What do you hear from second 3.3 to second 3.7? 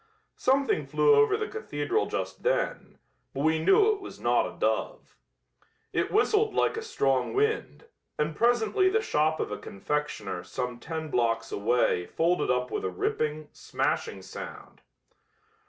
but we